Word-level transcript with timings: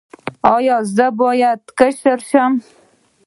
ایا 0.55 0.77
زه 0.95 1.07
باید 1.19 1.61
کشر 1.79 2.19
شم؟ 2.29 2.53